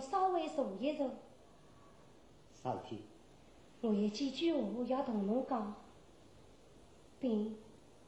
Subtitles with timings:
[0.00, 1.10] 稍微坐一坐。
[2.62, 3.02] 啥事体？
[3.80, 5.74] 我有几句话要同侬讲，
[7.20, 7.56] 并。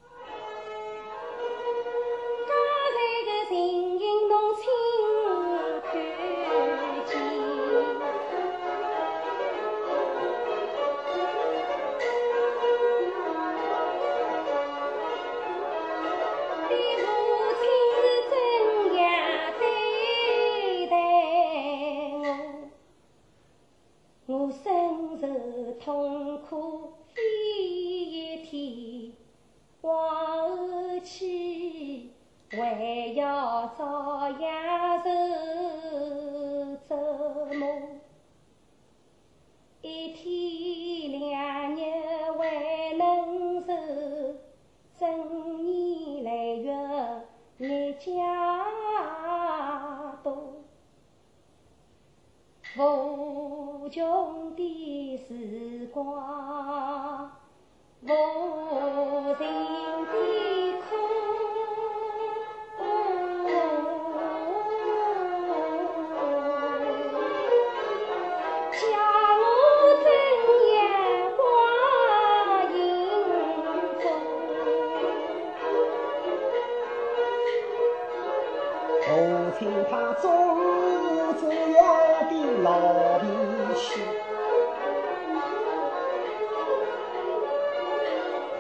[0.03, 0.11] 刚
[2.95, 3.51] 才的
[4.29, 5.10] 侬。
[25.83, 29.13] 痛苦一天，
[29.81, 32.13] 往起
[32.51, 35.09] 还要遭殃受
[36.87, 36.95] 折
[37.55, 37.67] 磨，
[39.81, 41.81] 一天两日
[42.37, 43.73] 还能受，
[44.99, 46.69] 整年累月
[47.59, 48.05] 一家
[50.23, 50.63] 都。
[53.91, 57.33] 穷的时光，
[58.03, 58.09] 无
[59.35, 59.45] 情
[60.07, 60.15] 的
[60.79, 60.89] 苦，
[68.79, 68.81] 教
[69.41, 69.43] 我
[70.05, 70.09] 怎
[70.71, 70.73] 眼
[71.37, 71.39] 花
[72.73, 72.79] 迎
[73.99, 74.03] 风？
[79.91, 80.29] 他总。
[82.63, 83.27] 老脾
[83.75, 84.01] 气，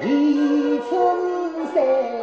[0.01, 0.89] 一寸
[1.75, 2.20] 山。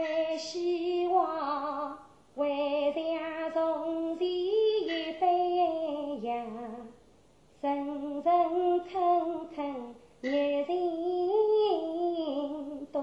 [0.00, 1.98] 还希望
[2.34, 6.46] 回想从前，一番样，
[7.60, 8.30] 沉沉
[8.88, 10.72] 吞吞，热情
[12.90, 12.96] 多。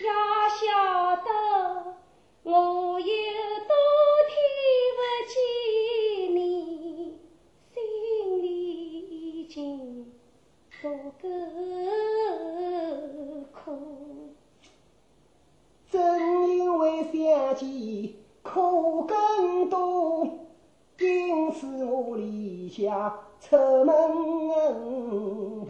[0.00, 0.08] 要
[0.48, 1.28] 晓得
[2.44, 3.72] 我有多
[4.28, 4.32] 听
[4.96, 4.98] 不
[5.28, 5.36] 见
[6.36, 6.40] 你，
[7.74, 7.76] 心
[8.40, 8.46] 里
[9.10, 9.56] 已经
[10.80, 10.88] 足
[11.20, 11.28] 够。
[17.58, 20.26] 计苦更多。
[20.98, 23.94] 因此我立下出门
[25.64, 25.66] 步，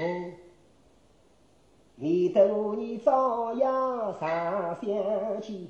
[1.97, 5.69] 免得我你早夜常相见，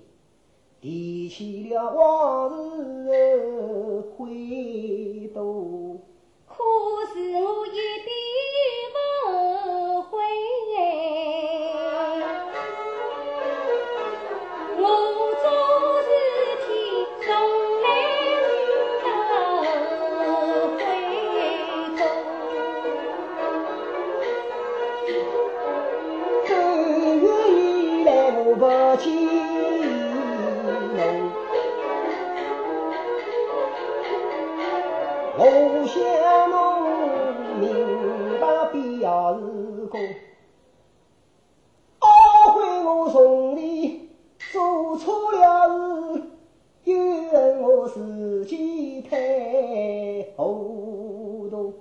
[0.81, 3.09] 提起了往事
[3.61, 5.97] 后悔多。
[6.47, 6.55] 可
[7.13, 7.71] 是我一
[8.05, 8.18] 点。
[39.89, 40.01] 公，
[41.99, 44.11] 阿辉我从你
[44.53, 45.69] 做错了
[46.15, 46.23] 事，
[46.85, 51.75] 有恩我自己太糊涂，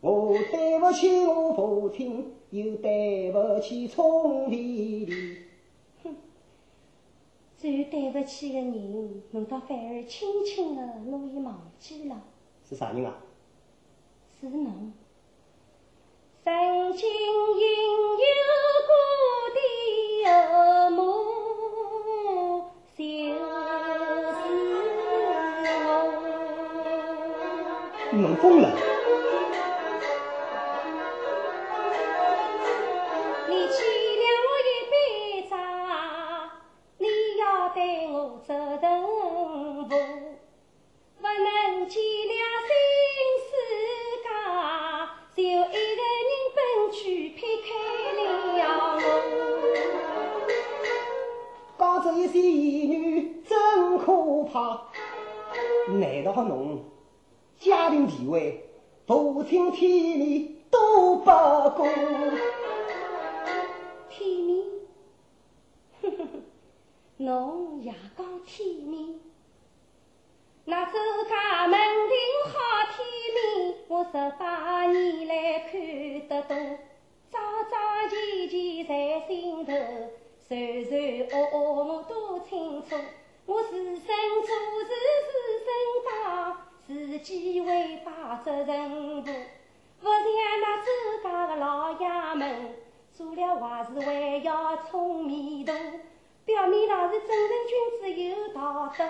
[0.00, 5.38] 我对不起我父亲，又对不起聪弟弟。
[7.56, 12.22] 最对不起的人，你倒反而轻轻的，我已忘记了。
[12.68, 13.16] 是啥人啊？
[14.38, 14.92] 是侬。
[28.48, 28.52] 你
[33.72, 33.78] 欠
[34.22, 34.94] 了我一辈
[35.48, 35.50] 子
[36.98, 37.04] 你
[37.38, 38.14] 要对我
[38.46, 39.04] 做什么
[39.84, 42.32] 不能结了
[42.62, 42.70] 婚
[43.42, 43.50] 世
[44.22, 44.26] 上
[45.34, 46.56] 就一个人奔
[46.92, 47.68] 去劈开
[48.14, 48.20] 了
[51.78, 54.04] 我讲出一女真可
[54.44, 54.54] 怕
[55.88, 56.78] 难道侬
[57.58, 58.68] 家庭地位、
[59.06, 61.24] 父亲体面都不
[61.76, 61.88] 公？
[64.08, 64.64] 体面，
[66.02, 66.42] 哼哼哼，
[67.16, 69.20] 侬也讲体面？
[70.64, 70.92] 那周
[71.28, 72.58] 家门庭好
[72.92, 73.02] 体
[73.34, 75.80] 面，我十八年来看
[76.28, 76.56] 得多，
[77.30, 77.38] 朝
[77.70, 79.72] 朝夕夕在心头，
[80.48, 82.96] 岁岁恶恶我都清楚。
[83.46, 84.90] 我自身做事
[85.30, 85.32] 自
[85.64, 85.68] 身
[86.04, 86.56] 当，
[86.86, 87.60] 自己
[88.46, 89.32] 责任负，
[90.00, 92.76] 不像那周家的老爷们，
[93.12, 95.74] 做了坏事还要充面大，
[96.44, 99.04] 表面上是正人君子有道德，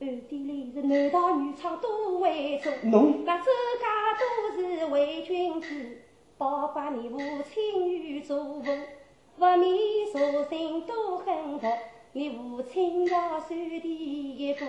[0.00, 2.68] 暗地里是男盗女娼多为主。
[2.88, 3.44] 侬那周
[3.80, 3.86] 家
[4.18, 5.98] 都是伪君子，
[6.36, 8.72] 包括你父亲与祖父，
[9.38, 9.78] 不免
[10.10, 11.68] 说心都很薄。
[12.14, 14.66] 你父亲要算第一个，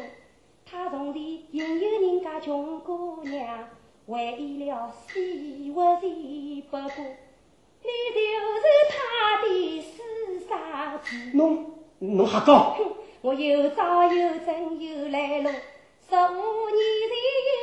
[0.69, 3.67] 他从前引诱人家穷姑娘，
[4.07, 5.19] 为了死
[5.73, 6.09] 活钱
[6.71, 6.81] 不过，
[7.83, 8.19] 你就
[8.61, 8.95] 是他
[9.43, 9.45] 的
[9.81, 9.93] 私
[10.47, 10.49] 生
[11.03, 11.37] 子。
[11.37, 12.75] 侬侬瞎讲！
[12.75, 15.49] 哼，我有招有证有来路，
[16.09, 17.13] 十五年前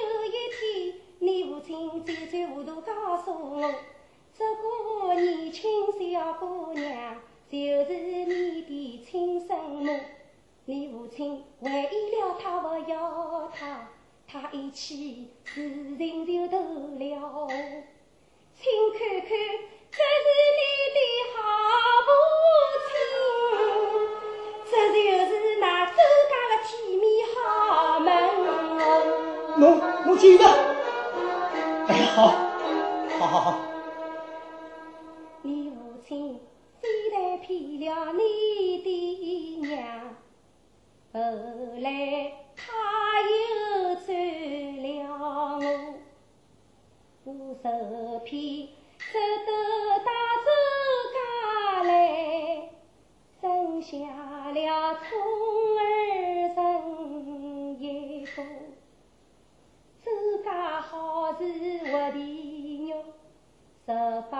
[0.02, 3.74] 有一天，你父亲走走糊涂告诉我，
[4.36, 5.62] 这个年轻
[6.12, 7.16] 小姑娘。
[7.50, 9.88] 就是你的亲生母，
[10.64, 13.88] 你父亲为了他不要他，
[14.26, 17.48] 他一气事情就投了
[18.54, 19.28] 请看看，
[19.90, 20.26] 这是
[20.58, 20.60] 你
[20.94, 20.98] 的
[21.34, 21.36] 好
[22.06, 22.08] 父
[22.90, 22.92] 亲，
[24.70, 25.96] 这就是那周
[26.30, 27.04] 家的体面
[27.34, 28.06] 好门
[29.58, 29.62] 侬
[30.06, 30.44] 侬记得？
[31.86, 32.18] 哎呀，好，
[33.18, 33.46] 好好好。
[35.42, 35.74] 你父
[36.06, 36.40] 亲。
[36.80, 38.20] 虽然骗了你
[38.82, 38.86] 的
[39.66, 39.72] 娘，
[41.14, 41.18] 后
[41.80, 41.88] 来
[42.54, 42.62] 他
[43.22, 43.32] 又
[47.62, 48.68] 受骗
[49.06, 49.10] 走
[49.46, 49.50] 到
[50.04, 50.10] 大
[50.44, 50.48] 周
[51.14, 51.18] 家
[51.82, 51.90] 来，
[53.40, 53.42] 生
[53.82, 53.96] 下
[54.52, 54.58] 了
[54.94, 55.04] 聪
[55.80, 55.82] 儿
[56.54, 56.58] 人
[57.80, 57.82] 一
[58.24, 58.36] 个，
[60.04, 60.06] 周
[60.44, 61.42] 家好似
[61.92, 62.98] 我的娘，
[63.84, 63.88] 十
[64.30, 64.38] 八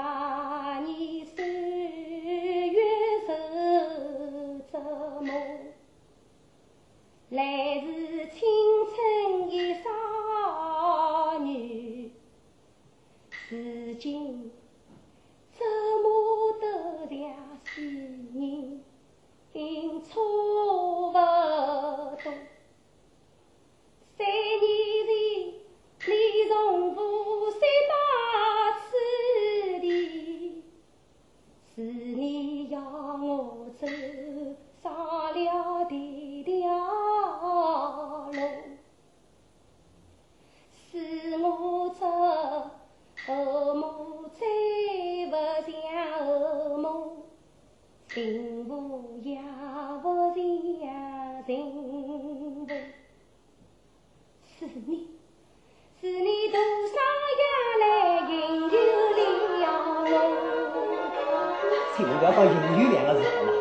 [61.94, 61.96] 我。
[61.96, 62.50] 千万不要讲“引
[62.82, 63.52] 诱”两个字，好吗？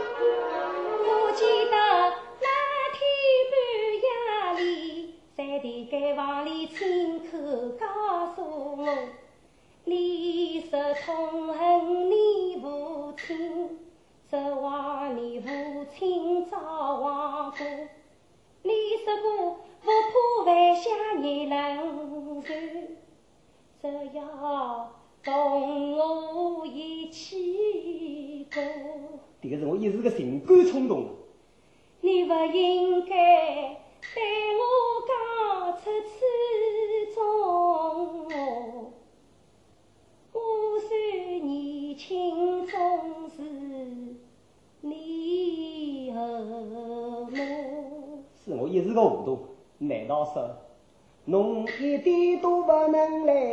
[5.91, 7.37] 在房里亲口
[7.79, 7.85] 告
[8.35, 8.41] 诉
[8.77, 8.85] 我，
[9.85, 13.79] 你说痛恨你父亲，
[14.29, 17.59] 指望你父亲找王过。
[18.63, 18.71] 你
[19.05, 22.97] 说过不怕犯下孽人罪，
[23.81, 24.91] 只要
[25.23, 27.62] 同我一起
[28.53, 28.63] 过。
[29.41, 31.07] 这个是我一时个情感冲动。
[32.01, 33.77] 你不应该。
[34.13, 34.21] 对
[34.57, 34.61] 我
[35.07, 35.13] 讲
[35.77, 36.09] 出此
[37.15, 37.21] 中，
[40.33, 40.37] 我
[40.87, 43.41] 虽年轻总是
[44.81, 46.19] 你后
[47.31, 47.31] 母。
[48.43, 49.39] 是我一时个糊涂，
[49.77, 50.49] 难道说
[51.25, 53.52] 侬一点都不能来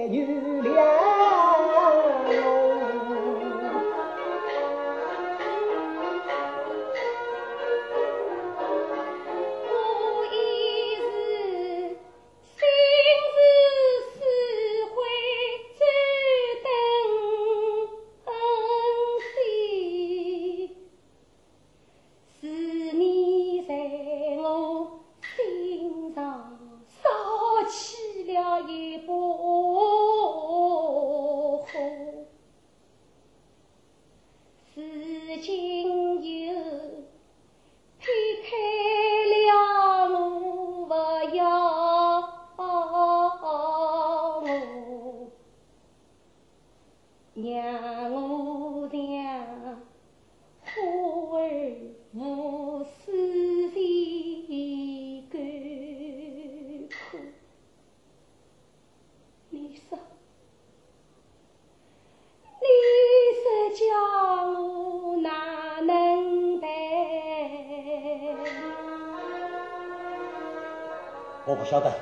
[71.61, 71.93] 不晓得，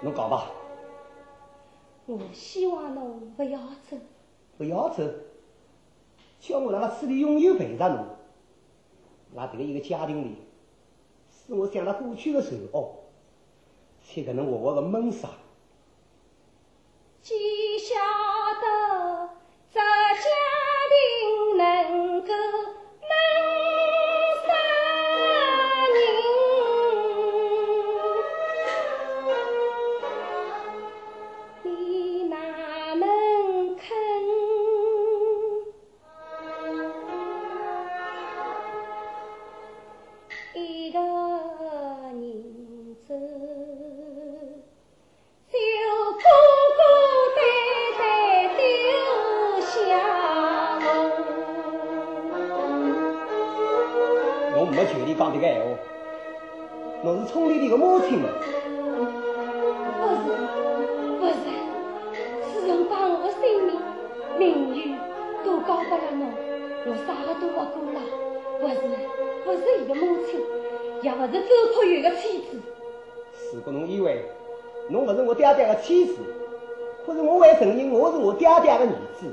[0.00, 0.50] 侬讲吧。
[2.06, 3.58] 我希望侬不要
[3.88, 3.98] 走，
[4.56, 5.02] 不要走，
[6.40, 8.06] 叫我辣辣此地永远陪着侬。
[9.34, 10.36] 辣这个一个家庭里，
[11.30, 13.04] 是我想到过去的时候，
[14.02, 15.26] 才可能活活的闷死。
[57.34, 60.22] 从丽丽的母亲，不是
[61.18, 61.34] 不是，
[62.52, 63.74] 自从把我的生命
[64.38, 64.94] 名誉
[65.44, 66.22] 都交给了你，
[66.86, 67.98] 我啥都不顾了。
[68.60, 68.72] 不是
[69.44, 70.40] 不是，你的母亲
[71.02, 72.56] 也不是周克元的妻子。
[73.52, 74.24] 如果侬以为
[74.88, 76.18] 侬不是我爹爹的妻子，
[77.04, 78.86] 可是我会承认我是我爹爹的儿
[79.18, 79.26] 子。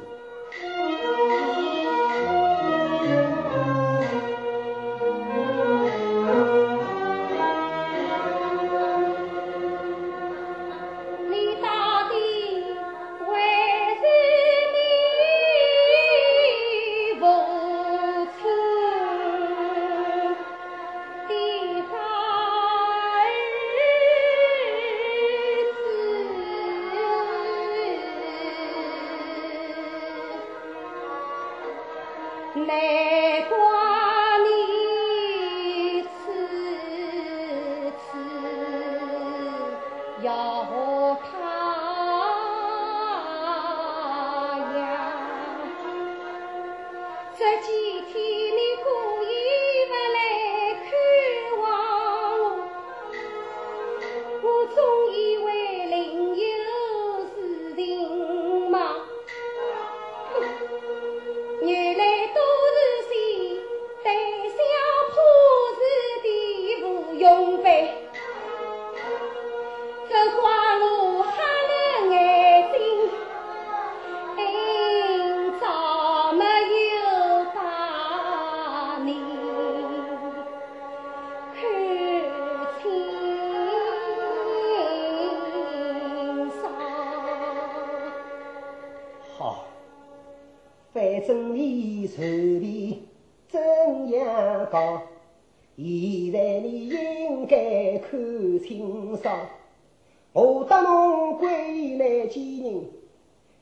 [32.56, 33.11] let
[90.94, 93.04] 反正你手里
[93.48, 93.62] 怎
[94.10, 95.02] 样讲，
[95.78, 98.20] 现在你应该看
[98.60, 99.40] 清爽。
[100.34, 102.86] 我得侬归来见人，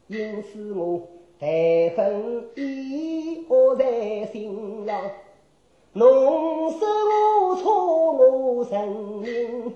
[0.07, 1.07] 因此我
[1.39, 1.49] 万
[1.95, 4.99] 分依恶在心上。
[5.93, 9.71] 侬是我错，我承认，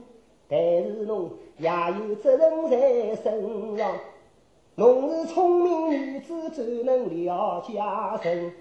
[0.47, 1.29] 但是侬
[1.59, 3.95] 也有责任在身上。
[4.75, 7.73] 侬是聪明女子，怎能了解？
[8.23, 8.51] 人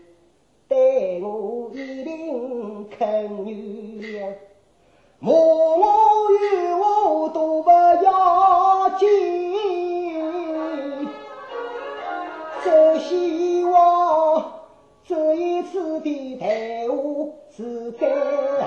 [0.69, 3.09] 对我一定肯
[3.47, 3.57] 原
[3.99, 4.35] 谅，
[5.21, 5.35] 莫
[5.79, 5.87] 我
[6.31, 6.35] 于
[6.75, 9.09] 我，都不要紧，
[12.63, 14.53] 只希望
[15.05, 16.49] 这一次的谈
[16.89, 16.95] 话
[17.57, 18.62] 是在。